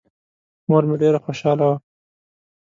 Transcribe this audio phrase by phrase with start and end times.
[0.69, 1.75] مور مې ډېره خوشاله وه.